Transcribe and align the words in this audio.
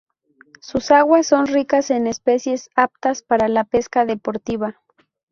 Sus 0.61 0.89
aguas 0.89 1.27
son 1.27 1.45
ricas 1.45 1.91
en 1.91 2.07
especies 2.07 2.71
aptas 2.75 3.21
para 3.21 3.47
la 3.49 3.65
pesca 3.65 4.03
deportiva. 4.03 4.81